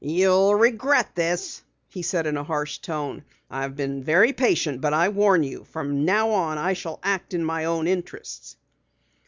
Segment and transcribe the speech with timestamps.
[0.03, 3.23] "You'll regret this!" he said in a harsh tone.
[3.51, 5.63] "I've been very patient but I warn you!
[5.63, 8.57] From now on I shall act in my own interests."